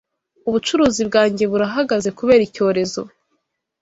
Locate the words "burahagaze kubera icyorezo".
1.51-3.01